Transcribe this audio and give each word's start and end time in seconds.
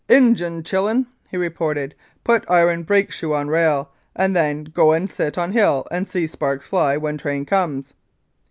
"Injun 0.09 0.63
chil'n," 0.63 1.05
he 1.29 1.37
reported, 1.37 1.93
"put 2.23 2.43
iron 2.49 2.81
brake 2.81 3.11
shoe 3.11 3.35
on 3.35 3.49
rail, 3.49 3.91
and 4.15 4.35
then 4.35 4.63
go 4.63 4.93
and 4.93 5.07
sit 5.07 5.37
on 5.37 5.51
hill 5.51 5.85
and 5.91 6.07
see 6.07 6.25
sparks 6.25 6.65
fly 6.65 6.97
when 6.97 7.19
train 7.19 7.45
comes." 7.45 7.93